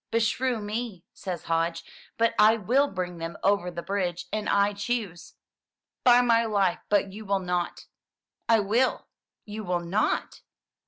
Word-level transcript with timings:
"Beshrew 0.09 0.59
me!" 0.61 1.03
says 1.13 1.43
Hodge, 1.43 1.83
''but 2.17 2.65
will 2.65 2.87
bring 2.87 3.19
them 3.19 3.37
over 3.43 3.69
the 3.69 3.83
bridge 3.83 4.25
an 4.33 4.47
choose!" 4.75 5.35
"By 6.03 6.21
my 6.21 6.43
life, 6.43 6.79
but 6.89 7.13
you 7.13 7.23
will 7.23 7.37
not!" 7.37 7.85
"I 8.49 8.61
will!" 8.61 9.05
"You 9.45 9.63
will 9.63 9.81
not!" 9.81 10.41